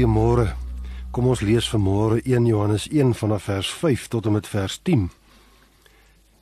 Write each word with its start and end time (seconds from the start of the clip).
Goeiemôre. 0.00 0.54
Kom 1.12 1.26
ons 1.28 1.42
lees 1.44 1.66
vanmôre 1.68 2.22
1 2.24 2.46
Johannes 2.48 2.86
1 2.88 3.10
vanaf 3.20 3.42
vers 3.50 3.68
5 3.68 4.06
tot 4.08 4.26
en 4.26 4.32
met 4.32 4.46
vers 4.48 4.78
10. 4.82 5.10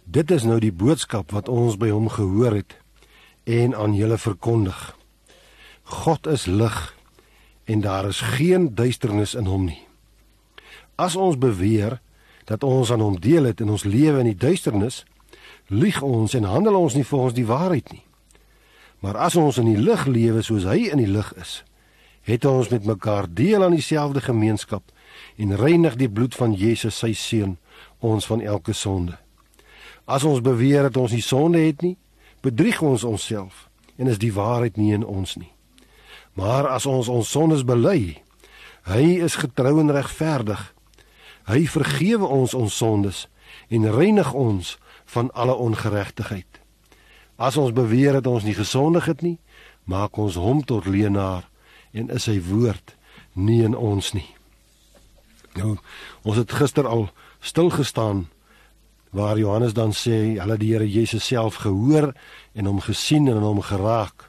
Dit 0.05 0.31
is 0.31 0.45
nou 0.47 0.61
die 0.63 0.71
boodskap 0.71 1.35
wat 1.35 1.49
ons 1.51 1.75
by 1.75 1.89
hom 1.91 2.07
gehoor 2.07 2.55
het 2.55 2.77
en 3.51 3.75
aan 3.75 3.97
julle 3.99 4.15
verkondig. 4.15 4.79
God 5.83 6.31
is 6.31 6.47
lig 6.47 6.77
en 7.67 7.83
daar 7.83 8.07
is 8.07 8.21
geen 8.39 8.77
duisternis 8.79 9.35
in 9.35 9.51
hom 9.51 9.67
nie. 9.67 9.83
As 10.95 11.17
ons 11.19 11.35
beweer 11.35 11.99
dat 12.47 12.63
ons 12.63 12.93
aan 12.95 13.03
hom 13.03 13.19
deel 13.19 13.51
het 13.51 13.59
in 13.59 13.75
ons 13.75 13.83
lewe 13.83 14.23
in 14.23 14.31
die 14.31 14.39
duisternis, 14.39 15.03
lieg 15.67 15.99
ons 16.03 16.39
en 16.39 16.47
handel 16.47 16.79
ons 16.79 16.95
nie 16.95 17.07
volgens 17.07 17.35
die 17.35 17.49
waarheid 17.51 17.91
nie. 17.91 18.05
Maar 19.03 19.19
as 19.27 19.35
ons 19.35 19.59
in 19.59 19.75
die 19.75 19.83
lig 19.83 20.07
lewe 20.07 20.47
soos 20.47 20.63
hy 20.63 20.93
in 20.93 21.03
die 21.03 21.11
lig 21.11 21.35
is, 21.35 21.65
het 22.29 22.45
ons 22.45 22.69
met 22.69 22.85
mekaar 22.85 23.27
deel 23.33 23.65
aan 23.65 23.73
dieselfde 23.73 24.21
gemeenskap 24.21 24.93
en 25.37 25.57
reinig 25.57 25.97
die 25.97 26.11
bloed 26.11 26.35
van 26.37 26.53
Jesus 26.53 26.99
sy 27.01 27.15
seun 27.17 27.57
ons 28.05 28.27
van 28.29 28.45
elke 28.45 28.73
sonde. 28.77 29.17
As 30.05 30.25
ons 30.25 30.45
beweer 30.45 30.89
dat 30.89 30.97
ons 30.97 31.13
nie 31.13 31.25
sonde 31.25 31.63
het 31.65 31.81
nie, 31.83 31.97
bedrieg 32.45 32.83
ons 32.85 33.05
onsself 33.05 33.67
en 33.97 34.07
is 34.13 34.21
die 34.21 34.33
waarheid 34.33 34.77
nie 34.77 34.93
in 34.93 35.05
ons 35.05 35.37
nie. 35.41 35.51
Maar 36.37 36.69
as 36.69 36.87
ons 36.87 37.09
ons 37.09 37.31
sondes 37.31 37.65
bely, 37.65 38.21
hy 38.87 39.05
is 39.25 39.41
getrou 39.41 39.79
en 39.81 39.91
regverdig. 39.91 40.61
Hy 41.49 41.65
vergewe 41.67 42.29
ons 42.29 42.55
ons 42.55 42.77
sondes 42.77 43.25
en 43.73 43.91
reinig 43.91 44.33
ons 44.37 44.77
van 45.17 45.33
alle 45.33 45.57
ongeregtigheid. 45.57 46.61
As 47.41 47.57
ons 47.57 47.73
beweer 47.73 48.21
dat 48.21 48.27
ons 48.27 48.45
nie 48.45 48.55
gesondig 48.55 49.09
het 49.09 49.25
nie, 49.25 49.39
maak 49.89 50.19
ons 50.21 50.37
hom 50.37 50.61
tot 50.65 50.87
leenaar 50.87 51.48
en 51.99 52.11
is 52.15 52.29
sy 52.29 52.39
woord 52.47 52.95
nie 53.35 53.63
in 53.67 53.75
ons 53.77 54.13
nie. 54.15 54.27
Nou, 55.59 55.77
ons 56.23 56.39
het 56.39 56.53
gister 56.55 56.87
al 56.87 57.09
stil 57.41 57.71
gestaan 57.75 58.27
waar 59.11 59.39
Johannes 59.39 59.75
dan 59.75 59.95
sê 59.97 60.37
hulle 60.39 60.59
die 60.61 60.73
Here 60.75 60.87
Jesus 60.87 61.27
self 61.27 61.63
gehoor 61.65 62.13
en 62.55 62.69
hom 62.69 62.81
gesien 62.85 63.29
en 63.29 63.43
hom 63.43 63.63
geraak. 63.65 64.29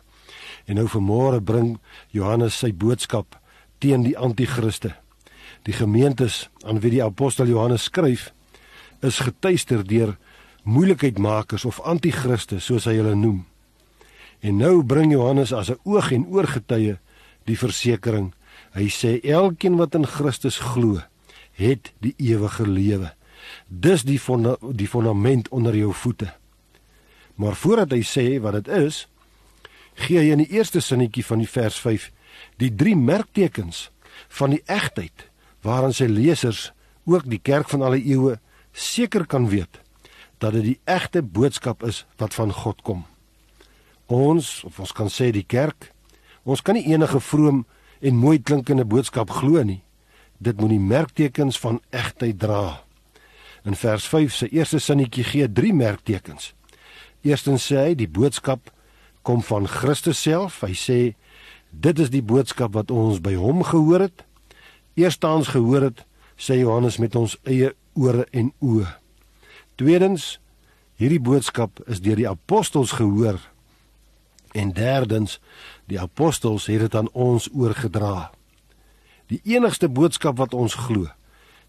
En 0.65 0.79
nou 0.79 0.87
vanmôre 0.87 1.41
bring 1.43 1.77
Johannes 2.15 2.57
sy 2.61 2.71
boodskap 2.71 3.35
teen 3.83 4.05
die 4.05 4.17
anti-kriste. 4.17 4.93
Die 5.67 5.75
gemeentes 5.75 6.47
aan 6.63 6.79
wie 6.79 6.93
die 6.95 7.03
apostel 7.03 7.49
Johannes 7.51 7.89
skryf 7.89 8.29
is 9.03 9.19
getuister 9.23 9.83
deur 9.83 10.15
moeilikheidmakers 10.63 11.65
of 11.65 11.81
anti-kriste 11.87 12.59
soos 12.63 12.87
hy 12.87 12.99
hulle 12.99 13.15
noem. 13.15 13.43
En 14.39 14.57
nou 14.57 14.83
bring 14.83 15.11
Johannes 15.11 15.51
as 15.53 15.69
'n 15.69 15.79
oog 15.83 16.11
en 16.11 16.25
oor 16.31 16.47
getuie 16.47 16.97
die 17.49 17.59
versekering. 17.59 18.31
Hy 18.77 18.87
sê 18.93 19.17
elkeen 19.25 19.77
wat 19.79 19.95
in 19.97 20.07
Christus 20.07 20.59
glo, 20.73 21.01
het 21.57 21.91
die 22.03 22.13
ewige 22.17 22.67
lewe. 22.67 23.13
Dis 23.67 24.05
die 24.07 24.19
fonda 24.19 24.55
die 24.61 24.87
fondament 24.87 25.49
onder 25.55 25.75
jou 25.75 25.93
voete. 25.93 26.29
Maar 27.39 27.55
voordat 27.55 27.95
hy 27.95 28.03
sê 28.03 28.25
wat 28.43 28.59
dit 28.59 28.71
is, 28.75 29.05
gee 29.99 30.19
hy 30.19 30.33
in 30.33 30.43
die 30.43 30.51
eerste 30.55 30.81
sinnetjie 30.83 31.25
van 31.25 31.41
die 31.43 31.49
vers 31.49 31.79
5 31.79 32.09
die 32.61 32.71
drie 32.75 32.95
merktekens 32.95 33.89
van 34.39 34.55
die 34.55 34.63
egtheid 34.67 35.27
waaraan 35.65 35.95
sy 35.95 36.07
lesers 36.07 36.69
ook 37.09 37.25
die 37.27 37.41
kerk 37.41 37.71
van 37.71 37.83
alle 37.83 37.99
eeue 37.99 38.37
seker 38.71 39.25
kan 39.27 39.49
weet 39.51 39.81
dat 40.39 40.55
dit 40.55 40.63
die 40.63 40.79
egte 40.87 41.21
boodskap 41.23 41.83
is 41.83 42.05
wat 42.19 42.35
van 42.37 42.53
God 42.55 42.83
kom. 42.87 43.03
Ons 44.07 44.61
of 44.67 44.79
ons 44.79 44.93
kan 44.95 45.11
sê 45.11 45.31
die 45.35 45.45
kerk 45.47 45.91
Ons 46.43 46.61
kan 46.61 46.75
nie 46.77 46.87
enige 46.91 47.19
vroom 47.19 47.65
en 47.99 48.15
mooi 48.15 48.39
klinkende 48.39 48.85
boodskap 48.85 49.31
glo 49.41 49.63
nie. 49.63 49.81
Dit 50.39 50.59
moet 50.59 50.71
die 50.71 50.79
merktekens 50.79 51.59
van 51.59 51.81
egtheid 51.89 52.39
dra. 52.39 52.83
In 53.67 53.75
vers 53.75 54.07
5 54.07 54.33
se 54.33 54.49
eerste 54.55 54.79
sinnetjie 54.79 55.23
gee 55.23 55.51
drie 55.51 55.73
merktekens. 55.75 56.53
Eerstens 57.21 57.65
sê 57.67 57.89
hy 57.89 57.95
die 57.99 58.07
boodskap 58.07 58.71
kom 59.27 59.43
van 59.43 59.67
Christus 59.67 60.21
self. 60.23 60.61
Hy 60.63 60.73
sê 60.73 60.99
dit 61.69 61.99
is 61.99 62.11
die 62.13 62.23
boodskap 62.23 62.73
wat 62.77 62.91
ons 62.91 63.19
by 63.23 63.35
hom 63.35 63.65
gehoor 63.67 64.07
het. 64.07 64.23
Eerstens 64.95 65.51
gehoor 65.51 65.89
het, 65.89 66.05
sê 66.39 66.61
Johannes 66.61 66.97
met 67.03 67.15
ons 67.19 67.35
eie 67.43 67.73
ore 67.99 68.25
en 68.31 68.53
oë. 68.63 68.87
Tweedens 69.79 70.37
hierdie 70.99 71.21
boodskap 71.23 71.79
is 71.87 72.01
deur 72.03 72.19
die 72.19 72.29
apostels 72.29 72.95
gehoor. 72.95 73.39
En 74.55 74.71
derdens 74.73 75.37
Die 75.89 75.99
apostels 75.99 76.67
het 76.69 76.83
dit 76.85 76.95
aan 76.95 77.09
ons 77.17 77.49
oorgedra. 77.53 78.29
Die 79.29 79.41
enigste 79.49 79.89
boodskap 79.89 80.37
wat 80.37 80.53
ons 80.53 80.75
glo, 80.77 81.09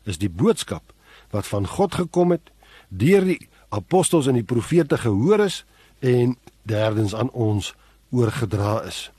is 0.05 0.20
die 0.20 0.31
boodskap 0.32 0.93
wat 1.32 1.49
van 1.49 1.69
God 1.69 1.94
gekom 1.94 2.34
het 2.37 2.52
deur 2.88 3.25
die 3.25 3.38
apostels 3.70 4.26
en 4.26 4.37
die 4.37 4.46
profete 4.46 4.99
gehoor 4.99 5.44
is 5.46 5.62
en 6.05 6.34
derdens 6.69 7.14
aan 7.14 7.31
ons 7.31 7.72
oorgedra 8.11 8.81
is. 8.88 9.11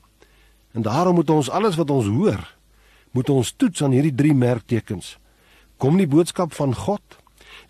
En 0.76 0.84
daarom 0.86 1.16
moet 1.16 1.30
ons 1.30 1.50
alles 1.50 1.78
wat 1.80 1.90
ons 1.90 2.10
hoor, 2.12 2.44
moet 3.12 3.30
ons 3.30 3.54
toets 3.56 3.84
aan 3.84 3.96
hierdie 3.96 4.16
drie 4.16 4.36
merktekens. 4.36 5.18
Kom 5.78 5.98
die 5.98 6.10
boodskap 6.10 6.54
van 6.54 6.76
God? 6.76 7.02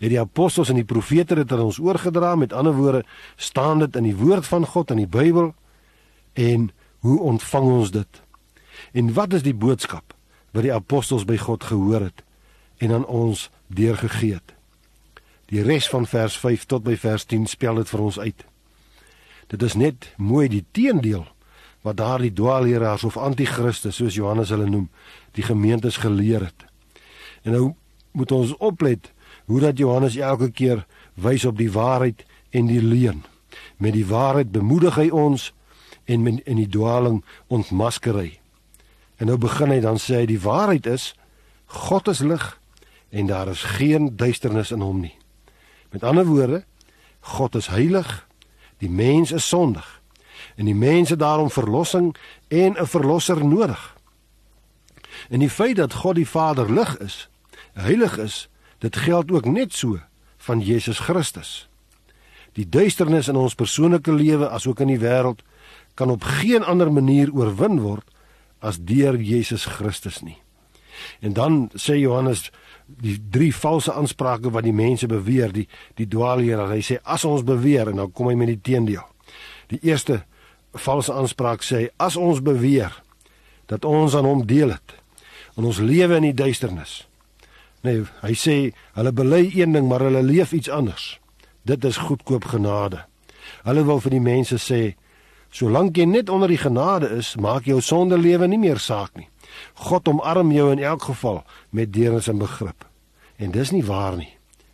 Het 0.02 0.10
die 0.10 0.20
apostels 0.20 0.70
en 0.70 0.78
die 0.78 0.86
profete 0.88 1.38
dit 1.38 1.52
aan 1.52 1.64
ons 1.64 1.78
oorgedra? 1.78 2.34
Met 2.36 2.52
ander 2.52 2.74
woorde, 2.74 3.04
staan 3.36 3.78
dit 3.78 3.96
in 3.96 4.10
die 4.10 4.16
woord 4.16 4.46
van 4.46 4.66
God 4.66 4.90
in 4.90 5.04
die 5.04 5.10
Bybel? 5.10 5.52
En 6.32 6.70
Hoe 7.02 7.20
ontvang 7.20 7.66
ons 7.66 7.90
dit? 7.90 8.22
En 8.92 9.12
wat 9.12 9.32
is 9.32 9.42
die 9.42 9.54
boodskap 9.54 10.14
wat 10.52 10.62
die 10.62 10.74
apostels 10.74 11.24
by 11.26 11.36
God 11.40 11.64
gehoor 11.64 12.04
het 12.06 12.22
en 12.78 12.92
aan 12.94 13.06
ons 13.06 13.48
deurgegee 13.66 14.36
het? 14.38 14.52
Die 15.50 15.64
res 15.66 15.88
van 15.90 16.06
vers 16.06 16.36
5 16.38 16.68
tot 16.70 16.84
by 16.86 16.94
vers 16.96 17.24
10 17.26 17.48
spel 17.50 17.80
dit 17.82 17.90
vir 17.90 18.00
ons 18.00 18.18
uit. 18.18 18.44
Dit 19.50 19.62
is 19.66 19.74
net 19.74 20.12
mooi 20.16 20.46
die 20.48 20.62
teendeel 20.70 21.24
wat 21.82 21.98
daardie 21.98 22.30
dwaalleraars 22.32 23.04
of 23.04 23.18
anti-kriste 23.18 23.90
soos 23.90 24.14
Johannes 24.14 24.52
hulle 24.54 24.68
noem, 24.70 24.86
die 25.34 25.42
gemeentes 25.42 25.98
geleer 26.04 26.46
het. 26.46 26.66
En 27.42 27.56
nou 27.56 27.64
moet 28.14 28.32
ons 28.32 28.54
oplet 28.62 29.10
hoe 29.50 29.60
dat 29.60 29.78
Johannes 29.78 30.16
elke 30.16 30.52
keer 30.54 30.86
wys 31.14 31.44
op 31.44 31.58
die 31.58 31.72
waarheid 31.72 32.22
en 32.54 32.70
die 32.70 32.82
leuen. 32.82 33.24
Met 33.76 33.98
die 33.98 34.06
waarheid 34.06 34.54
bemoedig 34.54 34.94
hy 34.94 35.10
ons 35.10 35.50
en 36.04 36.22
men, 36.22 36.44
in 36.44 36.56
die 36.56 36.68
dwaling 36.68 37.24
ontmasker 37.46 38.16
hy. 38.18 38.40
En 39.16 39.26
nou 39.26 39.38
begin 39.38 39.70
hy 39.70 39.80
dan 39.80 40.00
sê 40.02 40.22
hy 40.22 40.26
die 40.26 40.40
waarheid 40.40 40.86
is 40.86 41.12
God 41.72 42.08
is 42.08 42.20
lig 42.20 42.58
en 43.10 43.26
daar 43.26 43.48
is 43.48 43.62
geen 43.78 44.16
duisternis 44.16 44.70
in 44.70 44.80
hom 44.80 45.00
nie. 45.00 45.14
Met 45.92 46.04
ander 46.04 46.24
woorde, 46.24 46.64
God 47.20 47.54
is 47.54 47.70
heilig, 47.72 48.26
die 48.78 48.90
mens 48.90 49.32
is 49.32 49.48
sondig 49.48 50.02
en 50.56 50.66
die 50.68 50.76
mense 50.76 51.16
daarom 51.16 51.50
verlossing 51.50 52.16
en 52.48 52.76
'n 52.76 52.86
verlosser 52.86 53.44
nodig. 53.44 53.96
En 55.28 55.38
die 55.38 55.50
feit 55.50 55.76
dat 55.76 55.92
God 55.92 56.14
die 56.14 56.28
Vader 56.28 56.72
lig 56.72 56.98
is, 56.98 57.28
heilig 57.72 58.18
is, 58.18 58.48
dit 58.78 58.96
geld 58.96 59.30
ook 59.30 59.44
net 59.44 59.72
so 59.72 60.00
van 60.36 60.60
Jesus 60.60 60.98
Christus. 60.98 61.68
Die 62.52 62.68
duisternis 62.68 63.28
in 63.28 63.36
ons 63.36 63.54
persoonlike 63.54 64.12
lewe 64.12 64.48
asook 64.48 64.80
in 64.80 64.86
die 64.86 64.98
wêreld 64.98 65.42
kan 66.02 66.10
op 66.10 66.24
geen 66.26 66.64
ander 66.66 66.90
manier 66.92 67.30
oorwin 67.30 67.78
word 67.78 68.08
as 68.58 68.80
deur 68.82 69.14
Jesus 69.14 69.64
Christus 69.70 70.18
nie. 70.26 70.38
En 71.22 71.32
dan 71.32 71.68
sê 71.78 71.94
Johannes 72.00 72.48
die 72.86 73.14
drie 73.30 73.52
valse 73.54 73.92
aansprake 73.94 74.50
wat 74.50 74.66
die 74.66 74.74
mense 74.74 75.06
beweer, 75.06 75.52
die 75.54 75.68
die 75.94 76.08
dwaalleer, 76.10 76.64
hy 76.66 76.80
sê 76.82 76.98
as 77.06 77.22
ons 77.24 77.44
beweer 77.46 77.92
en 77.92 78.02
dan 78.02 78.10
kom 78.10 78.32
hy 78.32 78.34
met 78.34 78.50
die 78.50 78.58
teendeel. 78.58 79.04
Die 79.70 79.78
eerste 79.86 80.24
valse 80.74 81.14
aanspraak 81.14 81.62
sê 81.62 81.84
as 82.02 82.18
ons 82.18 82.42
beweer 82.42 82.98
dat 83.70 83.86
ons 83.86 84.18
aan 84.18 84.26
hom 84.26 84.42
deel 84.46 84.74
het 84.74 84.96
en 85.54 85.70
ons 85.70 85.78
lewe 85.78 86.18
in 86.18 86.26
die 86.32 86.38
duisternis. 86.42 87.04
Nee, 87.86 88.02
hy 88.24 88.34
sê 88.34 88.56
hulle 88.98 89.14
bely 89.14 89.44
een 89.54 89.78
ding 89.78 89.86
maar 89.86 90.02
hulle 90.02 90.24
leef 90.26 90.50
iets 90.50 90.70
anders. 90.70 91.20
Dit 91.62 91.86
is 91.86 92.02
goedkoop 92.02 92.50
genade. 92.50 93.04
Hulle 93.62 93.86
wil 93.86 94.02
vir 94.02 94.18
die 94.18 94.24
mense 94.26 94.58
sê 94.58 94.82
Solank 95.52 95.98
jy 96.00 96.06
net 96.08 96.30
onder 96.32 96.48
die 96.48 96.60
genade 96.60 97.10
is, 97.12 97.34
maak 97.36 97.66
jou 97.68 97.80
sondelewe 97.84 98.48
nie 98.48 98.60
meer 98.60 98.80
saak 98.80 99.12
nie. 99.20 99.28
God 99.84 100.08
omarm 100.08 100.52
jou 100.52 100.70
in 100.72 100.80
elk 100.80 101.04
geval 101.10 101.42
met 101.70 101.92
deernis 101.92 102.28
en 102.32 102.40
begrip. 102.40 102.86
En 103.36 103.52
dis 103.52 103.70
nie 103.70 103.84
waar 103.84 104.16
nie. 104.16 104.30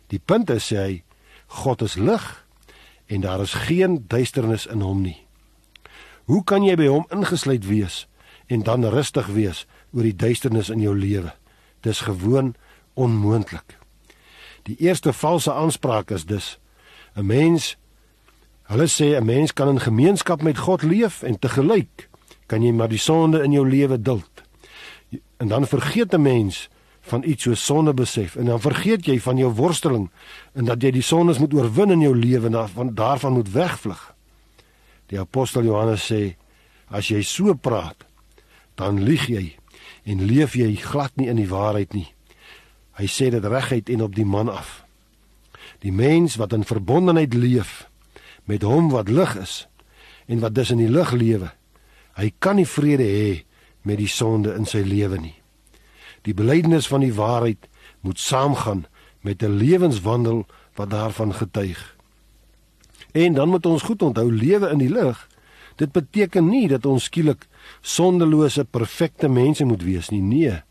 Die 0.07 0.21
punt 0.23 0.49
is 0.49 0.71
sê 0.71 0.79
hy 0.79 0.93
God 1.63 1.81
is 1.83 1.97
lig 1.99 2.23
en 3.09 3.25
daar 3.25 3.41
is 3.43 3.57
geen 3.67 4.05
duisternis 4.07 4.67
in 4.69 4.81
hom 4.85 5.01
nie. 5.03 5.17
Hoe 6.29 6.43
kan 6.45 6.63
jy 6.63 6.77
by 6.77 6.87
hom 6.87 7.07
ingesluit 7.11 7.65
wees 7.67 8.05
en 8.47 8.63
dan 8.63 8.85
rustig 8.85 9.27
wees 9.33 9.65
oor 9.91 10.05
die 10.05 10.15
duisternis 10.15 10.69
in 10.69 10.79
jou 10.85 10.95
lewe? 10.95 11.33
Dis 11.81 12.05
gewoon 12.05 12.53
onmoontlik. 12.93 13.75
Die 14.69 14.77
eerste 14.79 15.13
valse 15.13 15.53
aanspraak 15.53 16.11
is 16.11 16.25
dus 16.25 16.59
'n 17.15 17.25
mens 17.25 17.75
Hulle 18.69 18.85
sê 18.87 19.17
'n 19.17 19.25
mens 19.25 19.53
kan 19.53 19.69
in 19.69 19.79
gemeenskap 19.79 20.41
met 20.41 20.57
God 20.57 20.83
leef 20.83 21.23
en 21.23 21.39
te 21.39 21.49
gelyk 21.49 22.09
kan 22.45 22.61
jy 22.61 22.71
maar 22.71 22.89
die 22.89 23.01
sonde 23.01 23.43
in 23.43 23.51
jou 23.51 23.69
lewe 23.69 24.01
duld. 24.01 24.43
En 25.37 25.47
dan 25.47 25.67
vergeet 25.67 26.13
'n 26.13 26.21
mens 26.21 26.69
van 27.01 27.23
iets 27.23 27.43
so 27.43 27.53
sonde 27.53 27.93
besef 27.93 28.35
en 28.35 28.45
dan 28.45 28.61
vergeet 28.61 29.05
jy 29.05 29.19
van 29.19 29.37
jou 29.37 29.49
worsteling 29.53 30.09
en 30.53 30.65
dat 30.65 30.81
jy 30.81 30.91
die 30.91 31.01
sondes 31.01 31.39
moet 31.39 31.53
oorwin 31.53 31.91
in 31.91 32.01
jou 32.01 32.15
lewe 32.15 32.45
en 32.45 32.51
daarvan 32.51 32.93
daarvan 32.95 33.33
moet 33.33 33.51
wegvlug. 33.51 34.15
Die 35.05 35.19
apostel 35.19 35.63
Johannes 35.63 36.11
sê 36.11 36.35
as 36.87 37.07
jy 37.07 37.21
so 37.21 37.53
praat, 37.53 38.05
dan 38.75 39.03
lieg 39.03 39.27
jy 39.27 39.55
en 40.03 40.25
leef 40.25 40.53
jy 40.53 40.75
glad 40.75 41.11
nie 41.15 41.27
in 41.27 41.35
die 41.35 41.49
waarheid 41.49 41.93
nie. 41.93 42.13
Hy 42.93 43.05
sê 43.05 43.29
dit 43.29 43.45
reguit 43.45 43.89
en 43.89 44.01
op 44.01 44.15
die 44.15 44.25
man 44.25 44.49
af. 44.49 44.85
Die 45.79 45.91
mens 45.91 46.35
wat 46.35 46.53
in 46.53 46.63
verbondenheid 46.63 47.33
leef 47.33 47.88
met 48.49 48.65
hom 48.65 48.89
wat 48.89 49.11
lig 49.13 49.35
is 49.37 49.67
en 50.25 50.41
wat 50.41 50.55
dus 50.57 50.71
in 50.73 50.81
die 50.81 50.89
lig 50.89 51.11
lewe, 51.13 51.51
hy 52.17 52.31
kan 52.41 52.57
nie 52.57 52.67
vrede 52.67 53.05
hê 53.05 53.43
met 53.85 53.99
die 54.01 54.09
sonde 54.09 54.55
in 54.57 54.65
sy 54.69 54.81
lewe 54.85 55.19
nie. 55.21 55.35
Die 56.25 56.33
belydenis 56.33 56.89
van 56.89 57.05
die 57.05 57.13
waarheid 57.13 57.69
moet 58.01 58.19
saamgaan 58.19 58.85
met 59.21 59.43
'n 59.43 59.57
lewenswandel 59.57 60.45
wat 60.75 60.89
daarvan 60.89 61.33
getuig. 61.33 61.95
En 63.11 63.33
dan 63.33 63.49
moet 63.49 63.65
ons 63.65 63.81
goed 63.81 64.01
onthou 64.01 64.31
lewe 64.31 64.69
in 64.69 64.77
die 64.77 64.89
lig. 64.89 65.27
Dit 65.75 65.91
beteken 65.91 66.49
nie 66.49 66.67
dat 66.67 66.85
ons 66.85 67.03
skielik 67.03 67.47
sondelose 67.81 68.65
perfekte 68.65 69.29
mense 69.29 69.65
moet 69.65 69.83
wees 69.83 70.09
nie. 70.09 70.21
Nee. 70.21 70.61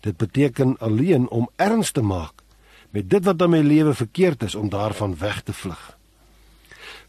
Dit 0.00 0.16
beteken 0.16 0.78
alleen 0.78 1.28
om 1.28 1.48
erns 1.56 1.90
te 1.90 2.02
maak 2.02 2.42
met 2.90 3.10
dit 3.10 3.24
wat 3.24 3.42
in 3.42 3.50
my 3.50 3.60
lewe 3.60 3.94
verkeerd 3.94 4.42
is 4.42 4.54
om 4.54 4.68
daarvan 4.68 5.18
weg 5.18 5.42
te 5.42 5.52
vlug. 5.52 5.98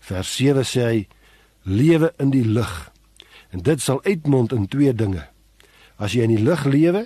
Vers 0.05 0.35
7 0.37 0.65
sê 0.69 0.83
hy 0.85 0.99
lewe 1.65 2.11
in 2.21 2.29
die 2.29 2.45
lig. 2.45 2.73
En 3.49 3.63
dit 3.65 3.81
sal 3.81 4.03
uitmond 4.05 4.53
in 4.53 4.67
twee 4.69 4.93
dinge. 4.93 5.23
As 5.97 6.13
jy 6.13 6.27
in 6.27 6.35
die 6.35 6.43
lig 6.43 6.65
lewe, 6.69 7.05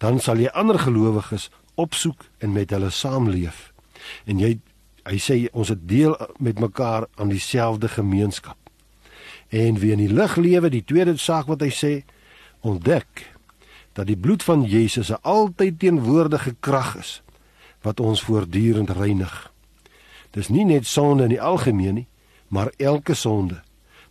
dan 0.00 0.20
sal 0.20 0.40
jy 0.40 0.48
ander 0.56 0.78
gelowiges 0.80 1.50
opsoek 1.80 2.24
en 2.40 2.54
met 2.54 2.72
hulle 2.72 2.90
saamleef. 2.90 3.72
En 4.24 4.40
jy 4.40 4.58
hy 5.02 5.18
sê 5.18 5.36
ons 5.50 5.66
het 5.66 5.80
deel 5.90 6.14
met 6.38 6.60
mekaar 6.62 7.08
aan 7.18 7.32
dieselfde 7.32 7.88
gemeenskap. 7.90 8.56
En 9.50 9.80
wie 9.82 9.90
in 9.90 9.98
die 9.98 10.12
lig 10.12 10.36
lewe, 10.38 10.70
die 10.70 10.84
tweede 10.86 11.16
saak 11.18 11.48
wat 11.50 11.64
hy 11.66 11.72
sê, 11.74 11.92
ontdek 12.62 13.24
dat 13.98 14.06
die 14.06 14.16
bloed 14.16 14.46
van 14.46 14.62
Jesus 14.62 15.10
'n 15.10 15.18
altyd 15.22 15.78
teenwoordige 15.78 16.54
krag 16.60 16.96
is 16.96 17.22
wat 17.82 18.00
ons 18.00 18.22
voortdurend 18.22 18.90
reinig. 18.90 19.52
Dis 20.30 20.48
nie 20.48 20.64
net 20.64 20.86
sonde 20.86 21.22
in 21.22 21.34
die 21.34 21.42
algemeen 21.42 21.94
nie, 21.94 22.06
maar 22.52 22.68
elke 22.76 23.14
sonde, 23.14 23.62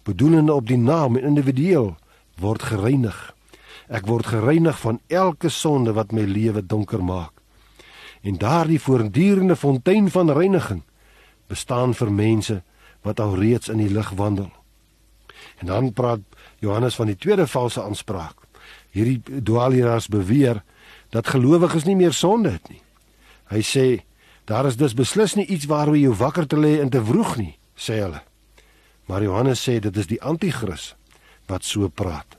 bedoelende 0.04 0.54
op 0.54 0.68
die 0.68 0.78
naam 0.78 1.16
en 1.16 1.24
individueel, 1.24 1.92
word 2.42 2.64
gereinig. 2.72 3.18
Ek 3.86 4.08
word 4.10 4.32
gereinig 4.34 4.80
van 4.82 4.98
elke 5.08 5.50
sonde 5.54 5.94
wat 5.94 6.16
my 6.16 6.24
lewe 6.26 6.64
donker 6.66 7.04
maak. 7.06 7.36
En 8.26 8.40
daardie 8.42 8.80
voortdurende 8.82 9.56
fontein 9.56 10.10
van 10.10 10.32
reiniging 10.34 10.82
bestaan 11.54 11.94
vir 11.94 12.12
mense 12.12 12.58
wat 13.06 13.20
al 13.20 13.36
reeds 13.38 13.70
in 13.70 13.78
die 13.78 13.92
lig 13.94 14.10
wandel. 14.18 14.50
En 15.62 15.70
dan 15.70 15.94
praat 15.94 16.26
Johannes 16.66 16.98
van 16.98 17.14
die 17.14 17.18
tweede 17.18 17.46
valse 17.48 17.84
aanspraak. 17.84 18.38
Hierdie 18.90 19.22
dwaalleraars 19.44 20.08
beweer 20.08 20.64
dat 21.14 21.30
gelowiges 21.30 21.86
nie 21.86 21.96
meer 21.96 22.14
sonde 22.14 22.58
het 22.58 22.74
nie. 22.74 22.82
Hy 23.54 23.62
sê 23.62 23.86
daar 24.50 24.66
is 24.66 24.82
dus 24.82 24.98
beslis 24.98 25.38
nie 25.38 25.46
iets 25.46 25.70
waaroor 25.70 25.98
jy 25.98 26.10
wakker 26.10 26.50
te 26.50 26.58
lê 26.58 26.80
en 26.82 26.90
te 26.90 27.04
vroeg 27.06 27.38
nie, 27.38 27.54
sê 27.78 28.02
hulle. 28.02 28.26
Maar 29.06 29.24
Johannes 29.24 29.62
sê 29.70 29.80
dit 29.80 29.98
is 29.98 30.08
die 30.08 30.22
anti-kris 30.22 30.96
wat 31.46 31.64
so 31.64 31.90
praat. 31.90 32.38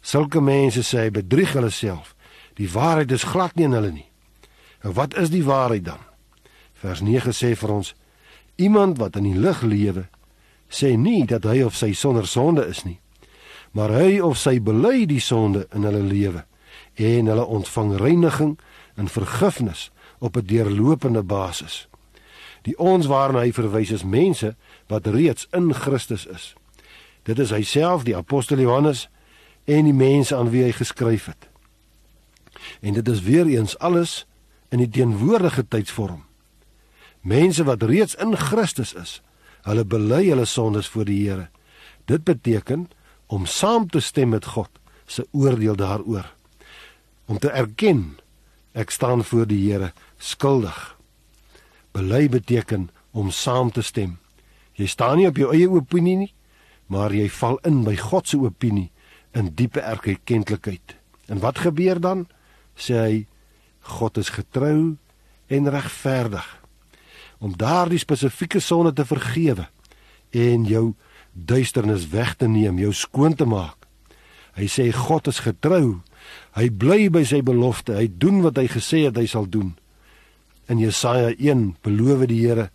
Sulke 0.00 0.40
mense 0.40 0.82
sê 0.82 1.06
hy 1.06 1.10
bedrieg 1.10 1.54
hulle 1.56 1.70
self. 1.70 2.14
Die 2.58 2.70
waarheid 2.70 3.12
is 3.12 3.24
glad 3.24 3.54
nie 3.56 3.64
in 3.64 3.76
hulle 3.76 3.92
nie. 3.92 4.08
En 4.82 4.92
wat 4.98 5.16
is 5.18 5.30
die 5.30 5.44
waarheid 5.44 5.84
dan? 5.84 6.02
Vers 6.82 7.00
9 7.00 7.32
sê 7.32 7.54
vir 7.56 7.70
ons: 7.70 7.94
Iemand 8.56 8.98
wat 8.98 9.16
in 9.16 9.30
die 9.30 9.38
lig 9.38 9.62
lewe, 9.62 10.08
sê 10.68 10.96
nie 10.96 11.24
dat 11.28 11.46
hy 11.46 11.62
of 11.62 11.76
sy 11.76 11.92
sonder 11.92 12.26
sonde 12.26 12.64
is 12.66 12.82
nie, 12.84 12.98
maar 13.72 13.92
hy 13.94 14.20
of 14.24 14.38
sy 14.40 14.58
bely 14.60 15.04
die 15.08 15.20
sonde 15.20 15.66
in 15.72 15.86
hulle 15.88 16.02
lewe 16.02 16.44
en 17.00 17.28
hulle 17.30 17.44
ontvang 17.44 17.94
reiniging 18.00 18.56
en 19.00 19.08
vergifnis 19.08 19.90
op 20.18 20.36
'n 20.36 20.46
deurlopende 20.46 21.22
basis. 21.22 21.86
Die 22.62 22.78
ons 22.78 23.08
waarna 23.10 23.42
hy 23.42 23.52
verwys 23.52 23.90
is 23.90 24.04
mense 24.06 24.54
wat 24.90 25.06
reeds 25.06 25.48
in 25.50 25.72
Christus 25.74 26.26
is. 26.26 26.52
Dit 27.26 27.38
is 27.38 27.50
hy 27.54 27.62
self, 27.66 28.04
die 28.06 28.16
apostel 28.16 28.62
Johannes, 28.62 29.08
en 29.64 29.86
die 29.86 29.94
mense 29.94 30.36
aan 30.36 30.50
wie 30.50 30.64
hy 30.66 30.72
geskryf 30.74 31.28
het. 31.30 31.48
En 32.82 32.94
dit 32.94 33.08
is 33.08 33.22
weer 33.22 33.46
eens 33.46 33.78
alles 33.78 34.24
in 34.70 34.82
die 34.82 34.90
teenwoordige 34.90 35.66
tydsvorm. 35.68 36.24
Mense 37.20 37.64
wat 37.64 37.82
reeds 37.82 38.14
in 38.14 38.34
Christus 38.36 38.94
is, 38.98 39.20
hulle 39.62 39.84
bely 39.86 40.24
hulle 40.28 40.46
sondes 40.46 40.88
voor 40.90 41.06
die 41.06 41.20
Here. 41.22 41.48
Dit 42.10 42.24
beteken 42.26 42.88
om 43.26 43.46
saam 43.46 43.86
te 43.90 44.00
stem 44.00 44.34
met 44.34 44.46
God 44.54 44.70
se 45.06 45.26
oordeel 45.30 45.76
daaroor. 45.76 46.26
Om 47.26 47.38
te 47.38 47.50
erken 47.50 48.18
ek 48.72 48.90
staan 48.90 49.24
voor 49.24 49.46
die 49.46 49.60
Here 49.70 49.92
skuldig. 50.18 50.96
Bely 51.92 52.28
beteken 52.28 52.90
om 53.12 53.30
saam 53.30 53.70
te 53.70 53.82
stem. 53.82 54.18
Jy 54.78 54.86
staan 54.88 55.18
nie 55.20 55.28
op 55.28 55.36
jou 55.36 55.50
eie 55.52 55.68
opinie 55.68 56.16
nie, 56.16 56.32
maar 56.88 57.12
jy 57.12 57.28
val 57.40 57.58
in 57.68 57.82
by 57.84 57.96
God 58.00 58.28
se 58.28 58.40
opinie 58.40 58.90
in 59.36 59.52
diepe 59.56 59.80
erkenklikheid. 59.80 60.96
En 61.28 61.40
wat 61.40 61.62
gebeur 61.64 62.00
dan? 62.00 62.26
Sê 62.76 62.96
hy 62.96 63.14
God 63.98 64.18
is 64.20 64.32
getrou 64.32 64.96
en 65.52 65.70
regverdig 65.70 66.48
om 67.42 67.56
daardie 67.58 67.98
spesifieke 67.98 68.60
sonde 68.62 68.92
te 68.94 69.04
vergewe 69.04 69.66
en 70.30 70.66
jou 70.68 70.92
duisternis 71.32 72.06
weg 72.12 72.36
te 72.38 72.46
neem, 72.46 72.78
jou 72.78 72.92
skoon 72.94 73.34
te 73.34 73.44
maak. 73.48 73.88
Hy 74.54 74.68
sê 74.68 74.86
God 74.94 75.26
is 75.32 75.40
getrou. 75.42 76.02
Hy 76.54 76.68
bly 76.70 77.08
by 77.12 77.24
sy 77.26 77.40
belofte. 77.42 77.96
Hy 77.96 78.06
doen 78.20 78.42
wat 78.44 78.60
hy 78.60 78.68
gesê 78.70 79.06
het 79.08 79.16
hy 79.18 79.26
sal 79.26 79.48
doen. 79.48 79.72
In 80.72 80.78
Jesaja 80.80 81.34
1 81.36 81.76
beloof 81.84 82.22
die 82.30 82.38
Here 82.46 82.70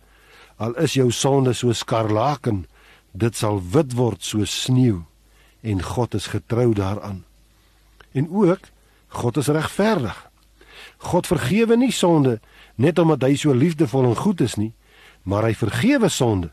al 0.62 0.76
is 0.78 0.94
jou 0.94 1.08
sonde 1.10 1.50
so 1.54 1.72
skarlaken, 1.74 2.66
dit 3.10 3.34
sal 3.34 3.58
wit 3.72 3.96
word 3.98 4.22
soos 4.22 4.52
sneeu 4.66 5.00
en 5.66 5.82
God 5.82 6.14
is 6.14 6.28
getrou 6.30 6.70
daaraan. 6.78 7.24
En 8.14 8.28
ook 8.30 8.68
God 9.18 9.40
is 9.42 9.50
regverdig. 9.50 10.14
God 11.10 11.26
vergewe 11.26 11.76
nie 11.76 11.90
sonde 11.92 12.36
net 12.76 12.98
omdat 13.02 13.24
hy 13.26 13.34
so 13.34 13.54
liefdevol 13.54 14.12
en 14.12 14.20
goed 14.20 14.44
is 14.46 14.54
nie, 14.60 14.70
maar 15.26 15.48
hy 15.48 15.56
vergewe 15.58 16.10
sonde 16.12 16.52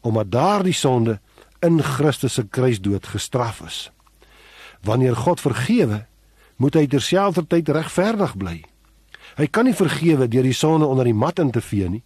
omdat 0.00 0.30
daardie 0.32 0.76
sonde 0.76 1.18
in 1.60 1.82
Christus 1.82 2.38
se 2.38 2.46
kruisdood 2.48 3.04
gestraf 3.12 3.60
is. 3.66 3.90
Wanneer 4.80 5.16
God 5.16 5.44
vergewe, 5.44 6.06
moet 6.56 6.80
hy 6.80 6.86
terselfdertyd 6.88 7.68
regverdig 7.68 8.36
bly. 8.40 8.56
Hy 9.36 9.46
kan 9.52 9.68
nie 9.68 9.76
vergewe 9.76 10.28
deur 10.28 10.46
die 10.46 10.56
sonde 10.56 10.86
onder 10.88 11.04
die 11.04 11.16
mat 11.16 11.38
in 11.42 11.50
te 11.52 11.60
vee 11.60 11.88
nie. 11.88 12.02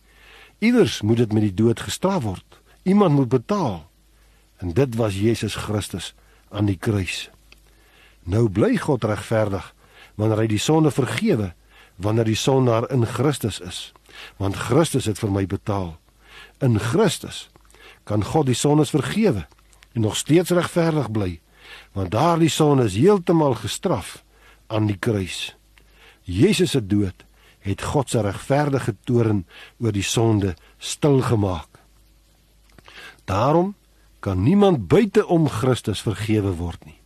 Iewers 0.59 1.01
moet 1.07 1.23
dit 1.23 1.33
met 1.33 1.47
die 1.47 1.55
dood 1.55 1.81
gestraf 1.81 2.25
word. 2.27 2.59
Iemand 2.83 3.15
moet 3.15 3.29
betaal. 3.29 3.85
En 4.59 4.75
dit 4.75 4.97
was 4.97 5.17
Jesus 5.17 5.55
Christus 5.55 6.15
aan 6.51 6.67
die 6.67 6.77
kruis. 6.77 7.31
Nou 8.27 8.49
bly 8.49 8.77
God 8.77 9.05
regverdig 9.05 9.75
wanneer 10.19 10.43
hy 10.43 10.51
die 10.51 10.61
sonde 10.61 10.91
vergewe 10.93 11.53
wanneer 12.01 12.25
die 12.25 12.39
sondaar 12.39 12.89
in 12.91 13.05
Christus 13.07 13.61
is, 13.61 13.93
want 14.41 14.57
Christus 14.57 15.05
het 15.05 15.21
vir 15.21 15.33
my 15.33 15.45
betaal. 15.47 15.95
In 16.65 16.79
Christus 16.81 17.49
kan 18.09 18.25
God 18.25 18.49
die 18.49 18.57
sondes 18.57 18.93
vergewe 18.95 19.45
en 19.93 20.07
nog 20.07 20.17
steeds 20.17 20.55
regverdig 20.57 21.11
bly, 21.13 21.31
want 21.93 22.15
daardie 22.15 22.51
sonde 22.51 22.89
is 22.89 22.97
heeltemal 22.97 23.59
gestraf 23.61 24.23
aan 24.73 24.89
die 24.89 24.97
kruis. 24.97 25.53
Jesus 26.31 26.71
se 26.71 26.81
dood 26.87 27.27
het 27.61 27.83
God 27.83 28.09
se 28.11 28.23
regverdige 28.25 28.95
toorn 29.05 29.45
oor 29.79 29.93
die 29.93 30.07
sonde 30.07 30.55
stil 30.79 31.21
gemaak. 31.27 31.81
Daarom 33.29 33.75
kan 34.21 34.43
niemand 34.43 34.89
buite 34.89 35.27
om 35.27 35.49
Christus 35.49 36.01
vergewe 36.01 36.55
word 36.57 36.85
nie. 36.85 36.97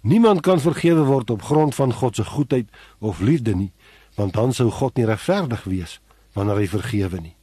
Niemand 0.00 0.40
kan 0.40 0.60
vergewe 0.60 1.04
word 1.04 1.30
op 1.30 1.42
grond 1.42 1.74
van 1.74 1.92
God 1.92 2.16
se 2.16 2.24
goedheid 2.24 2.68
of 2.98 3.20
liefde 3.20 3.54
nie, 3.54 3.72
want 4.14 4.34
dan 4.34 4.52
sou 4.52 4.70
God 4.70 4.96
nie 4.96 5.08
regverdig 5.08 5.64
wees 5.64 6.00
wanneer 6.34 6.60
hy 6.62 6.68
vergewe 6.68 7.20
nie. 7.20 7.36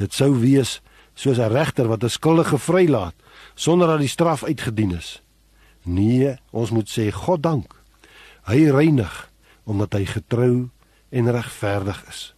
Dit 0.00 0.14
sou 0.14 0.32
wees 0.40 0.80
soos 1.14 1.38
'n 1.38 1.52
regter 1.52 1.88
wat 1.88 2.04
'n 2.04 2.10
skuldige 2.10 2.58
vrylaat 2.58 3.14
sonder 3.54 3.86
dat 3.88 4.00
die 4.00 4.08
straf 4.08 4.44
uitgedien 4.44 4.96
is. 4.96 5.22
Nee, 5.82 6.36
ons 6.50 6.70
moet 6.70 6.88
sê 6.88 7.10
God 7.12 7.42
dank. 7.42 7.74
Hy 8.44 8.70
reinig 8.70 9.30
omdat 9.64 9.92
hy 9.92 10.04
getrou 10.04 10.68
en 11.10 11.30
regverdig 11.30 12.04
is. 12.08 12.34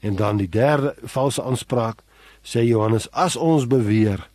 En 0.00 0.16
dan 0.16 0.36
die 0.36 0.48
derde 0.48 0.94
valse 1.02 1.42
aanspraak 1.42 2.02
sê 2.42 2.64
Johannes 2.64 3.10
as 3.12 3.36
ons 3.36 3.66
beweer 3.66 4.28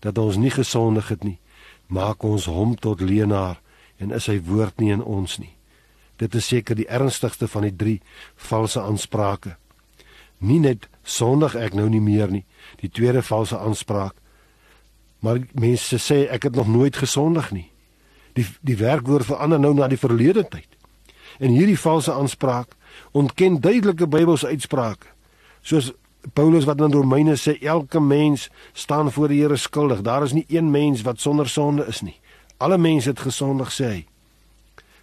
dat 0.00 0.18
ons 0.18 0.36
nie 0.36 0.50
gesondig 0.50 1.08
het 1.08 1.24
nie, 1.24 1.38
maak 1.86 2.22
ons 2.22 2.46
hom 2.46 2.76
tot 2.76 3.00
leenaar 3.00 3.58
en 3.98 4.14
is 4.14 4.28
sy 4.30 4.38
woord 4.46 4.78
nie 4.78 4.92
in 4.94 5.02
ons 5.02 5.38
nie. 5.42 5.54
Dit 6.18 6.34
is 6.34 6.46
seker 6.46 6.78
die 6.78 6.86
ernstigste 6.86 7.48
van 7.50 7.66
die 7.66 7.74
drie 7.74 7.98
valse 8.36 8.82
aansprake. 8.82 9.56
Nie 10.38 10.60
net 10.62 10.86
sondig 11.02 11.56
ek 11.58 11.74
nou 11.74 11.88
nie 11.90 12.02
meer 12.02 12.30
nie, 12.30 12.44
die 12.82 12.90
tweede 12.90 13.22
valse 13.22 13.58
aanspraak. 13.58 14.14
Maar 15.22 15.42
mense 15.58 15.98
sê 15.98 16.26
ek 16.30 16.50
het 16.50 16.58
nog 16.58 16.70
nooit 16.70 16.96
gesondig 16.96 17.50
nie. 17.50 17.68
Die 18.38 18.46
die 18.62 18.78
werkwoord 18.78 19.26
verander 19.26 19.58
nou 19.58 19.74
na 19.74 19.88
die 19.90 19.98
verlede 19.98 20.44
tyd. 20.46 20.77
En 21.38 21.54
hierdie 21.54 21.78
valse 21.78 22.12
aanspraak 22.12 22.74
ontken 23.12 23.60
duidelike 23.60 24.08
Bybelse 24.08 24.46
uitsprake. 24.46 25.06
Soos 25.62 25.92
Paulus 26.32 26.64
wat 26.64 26.80
in 26.80 26.92
Romeine 26.92 27.36
sê 27.36 27.58
elke 27.62 28.00
mens 28.00 28.48
staan 28.72 29.12
voor 29.12 29.28
die 29.28 29.40
Here 29.42 29.56
skuldig. 29.56 30.02
Daar 30.02 30.22
is 30.22 30.32
nie 30.32 30.44
een 30.48 30.70
mens 30.70 31.02
wat 31.02 31.20
sonder 31.20 31.48
sonde 31.48 31.86
is 31.86 32.00
nie. 32.00 32.18
Alle 32.58 32.78
mense 32.78 33.08
het 33.08 33.20
gesondig 33.20 33.70
sê 33.72 33.84
hy. 33.84 34.06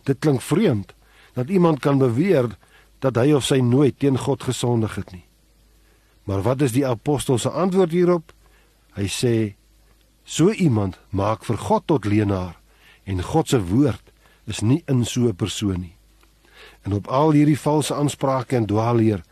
Dit 0.03 0.19
klink 0.19 0.41
vreemd 0.41 0.93
dat 1.33 1.49
iemand 1.49 1.79
kan 1.79 1.97
beweer 1.97 2.51
dat 2.99 3.15
hy 3.15 3.31
of 3.35 3.45
sy 3.45 3.59
nooit 3.63 3.99
teen 3.99 4.17
God 4.17 4.43
gesondig 4.43 4.95
het 4.95 5.11
nie. 5.11 5.25
Maar 6.25 6.41
wat 6.41 6.61
is 6.61 6.73
die 6.73 6.85
apostel 6.87 7.37
se 7.37 7.49
antwoord 7.49 7.91
hierop? 7.91 8.33
Hy 8.95 9.07
sê 9.11 9.35
so 10.23 10.51
iemand 10.51 10.99
maak 11.09 11.45
vir 11.45 11.57
God 11.57 11.87
tot 11.87 12.05
leenaar 12.05 12.55
en 13.05 13.21
God 13.21 13.49
se 13.49 13.59
woord 13.61 14.13
is 14.49 14.61
nie 14.61 14.81
in 14.87 15.05
so 15.05 15.27
'n 15.27 15.35
persoon 15.35 15.79
nie. 15.79 15.94
En 16.85 16.93
op 16.93 17.07
al 17.07 17.31
hierdie 17.33 17.59
valse 17.59 17.95
aansprake 17.97 18.55
en 18.55 18.65
dwaalleer 18.69 19.23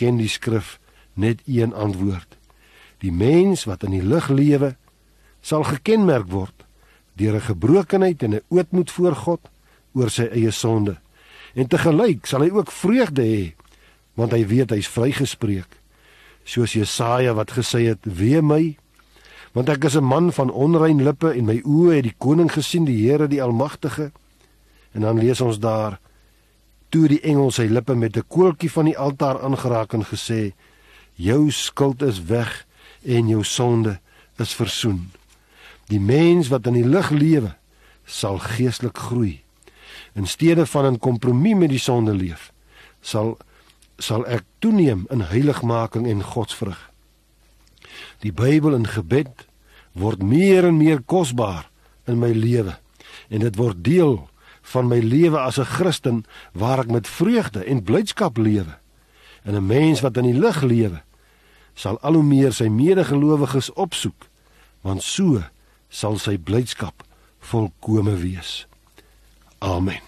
ken 0.00 0.16
die 0.16 0.30
skrif 0.32 0.78
net 1.12 1.42
een 1.44 1.74
antwoord. 1.74 2.36
Die 3.04 3.12
mens 3.12 3.64
wat 3.68 3.84
in 3.84 3.92
die 3.98 4.04
lig 4.04 4.28
lewe 4.32 4.74
sal 5.44 5.64
gekenmerk 5.68 6.30
word 6.32 6.64
deur 7.16 7.36
'n 7.36 7.48
gebrokenheid 7.52 8.22
en 8.22 8.34
'n 8.34 8.44
ootmoed 8.48 8.90
voor 8.90 9.14
God 9.14 9.40
oor 9.92 10.10
sy 10.10 10.28
eie 10.32 10.50
sonde. 10.50 10.96
En 11.54 11.66
te 11.68 11.78
gelyk 11.78 12.26
sal 12.26 12.40
hy 12.40 12.50
ook 12.50 12.72
vreugde 12.72 13.22
hê 13.22 13.54
want 14.14 14.32
hy 14.32 14.46
weet 14.46 14.70
hy's 14.70 14.88
vrygespreek. 14.88 15.80
Soos 16.44 16.72
Jesaja 16.72 17.34
wat 17.34 17.50
gesê 17.50 17.88
het: 17.88 17.98
"Wee 18.02 18.42
my, 18.42 18.76
want 19.52 19.68
ek 19.68 19.84
is 19.84 19.96
'n 19.96 20.04
man 20.04 20.32
van 20.32 20.50
onrein 20.50 21.02
lippe 21.02 21.30
en 21.32 21.44
my 21.44 21.60
oë 21.64 21.94
het 21.94 22.02
die 22.02 22.14
koning 22.18 22.52
gesien, 22.52 22.84
die 22.84 23.08
Here 23.08 23.28
die 23.28 23.42
Almagtige." 23.42 24.12
En 24.92 25.00
dan 25.00 25.18
lees 25.18 25.40
ons 25.40 25.58
daar: 25.58 26.00
"Toe 26.96 27.10
die 27.12 27.20
engel 27.28 27.50
sy 27.52 27.66
lippe 27.68 27.92
met 27.94 28.16
'n 28.16 28.24
koeltjie 28.24 28.70
van 28.72 28.86
die 28.88 28.96
altaar 28.96 29.42
aangeraak 29.44 29.92
en 29.92 30.04
gesê: 30.04 30.54
Jou 31.14 31.50
skuld 31.50 32.02
is 32.02 32.24
weg 32.24 32.66
en 33.04 33.28
jou 33.28 33.44
sonde 33.44 34.00
is 34.36 34.54
versoen. 34.54 35.10
Die 35.86 36.00
mens 36.00 36.48
wat 36.48 36.66
in 36.66 36.72
die 36.72 36.88
lig 36.88 37.10
lewe, 37.10 37.56
sal 38.04 38.38
geestelik 38.38 38.98
groei. 38.98 39.42
In 40.14 40.26
steede 40.26 40.66
van 40.66 40.86
'n 40.86 40.98
kompromie 40.98 41.56
met 41.56 41.68
die 41.68 41.78
sonde 41.78 42.14
leef, 42.14 42.52
sal 43.00 43.36
sal 43.98 44.26
ek 44.26 44.44
toeneem 44.58 45.06
in 45.10 45.20
heiligmaking 45.20 46.06
en 46.06 46.22
godsvrug. 46.22 46.90
Die 48.20 48.32
Bybel 48.32 48.74
en 48.74 48.86
gebed 48.86 49.46
word 49.92 50.22
meer 50.22 50.64
en 50.64 50.76
meer 50.76 51.00
kosbaar 51.02 51.70
in 52.04 52.18
my 52.18 52.32
lewe 52.32 52.78
en 53.28 53.40
dit 53.40 53.56
word 53.56 53.84
deel 53.84 54.28
van 54.66 54.88
my 54.90 54.98
lewe 54.98 55.38
as 55.38 55.58
'n 55.58 55.64
Christen 55.64 56.24
waar 56.52 56.78
ek 56.78 56.90
met 56.90 57.08
vreugde 57.08 57.64
en 57.64 57.82
blydskap 57.82 58.36
lewe. 58.36 58.78
En 59.42 59.54
'n 59.54 59.66
mens 59.66 60.00
wat 60.00 60.16
in 60.16 60.24
die 60.24 60.38
lig 60.38 60.62
lewe, 60.62 61.02
sal 61.74 62.00
al 62.00 62.12
hoe 62.12 62.22
meer 62.22 62.52
sy 62.52 62.68
medegelowiges 62.68 63.72
opsoek, 63.72 64.28
want 64.80 65.02
so 65.02 65.42
sal 65.88 66.18
sy 66.18 66.38
blydskap 66.38 67.04
volkome 67.38 68.16
wees. 68.16 68.66
Amen. 69.58 70.00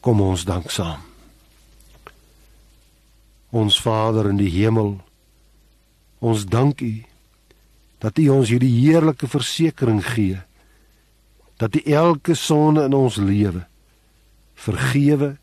Kom 0.00 0.20
ons 0.20 0.44
dank 0.44 0.70
saam. 0.70 1.00
Ons 3.50 3.80
Vader 3.80 4.28
in 4.28 4.36
die 4.36 4.50
hemel, 4.50 5.00
ons 6.18 6.44
dank 6.46 6.80
U 6.80 7.04
dat 7.98 8.18
U 8.18 8.28
ons 8.28 8.48
hierdie 8.48 8.80
heerlike 8.80 9.26
versekering 9.26 10.04
gee 10.04 10.47
dat 11.58 11.74
U 11.74 11.82
elke 11.90 12.34
sonde 12.34 12.84
in 12.86 12.94
ons 12.94 13.18
lewe 13.18 13.66
vergewe 14.58 15.36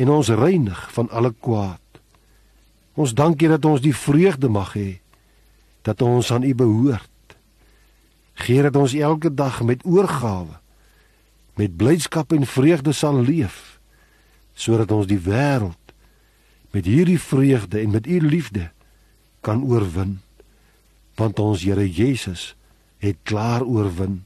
en 0.00 0.12
ons 0.12 0.28
reinig 0.28 0.78
van 0.92 1.10
alle 1.12 1.32
kwaad. 1.40 2.00
Ons 2.96 3.12
dank 3.16 3.42
U 3.42 3.48
dat 3.52 3.64
ons 3.64 3.82
die 3.84 3.96
vreugde 3.96 4.48
mag 4.48 4.72
hê 4.76 5.00
dat 5.86 6.02
ons 6.02 6.32
aan 6.32 6.42
U 6.42 6.54
behoort. 6.54 7.36
Geer 8.36 8.68
dat 8.68 8.76
ons 8.76 8.94
elke 8.96 9.32
dag 9.32 9.62
met 9.64 9.84
oorgawe 9.84 10.60
met 11.56 11.76
blydskap 11.76 12.32
en 12.36 12.44
vreugde 12.44 12.92
sal 12.92 13.22
leef 13.24 13.78
sodat 14.56 14.92
ons 14.92 15.08
die 15.08 15.20
wêreld 15.20 15.92
met 16.76 16.84
hierdie 16.84 17.20
vreugde 17.20 17.80
en 17.80 17.94
met 17.96 18.06
U 18.06 18.20
liefde 18.20 18.68
kan 19.40 19.64
oorwin 19.64 20.18
want 21.16 21.40
ons 21.40 21.64
Here 21.64 21.88
Jesus 21.88 22.52
het 23.00 23.16
klaar 23.24 23.64
oorwin. 23.64 24.24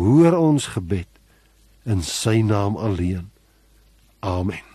Hoor 0.00 0.38
ons 0.38 0.72
gebed 0.72 1.20
in 1.84 2.00
sy 2.00 2.40
naam 2.40 2.78
alleen. 2.80 3.28
Amen. 4.24 4.69